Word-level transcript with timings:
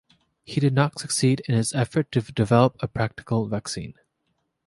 He 0.43 0.59
did 0.59 0.73
not 0.73 0.97
succeed 0.97 1.43
in 1.47 1.53
his 1.53 1.75
effort 1.75 2.11
to 2.13 2.21
develop 2.21 2.75
a 2.79 2.87
practical 2.87 3.45
vaccine. 3.45 3.93